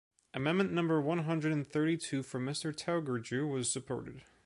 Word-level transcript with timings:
Amendment 0.33 0.71
number 0.71 0.99
one 0.99 1.25
hundred 1.25 1.53
and 1.53 1.67
thirty 1.71 1.95
two 1.95 2.23
from 2.23 2.43
Mr 2.43 2.75
Taugourdeau 2.75 3.47
was 3.47 3.71
supported. 3.71 4.23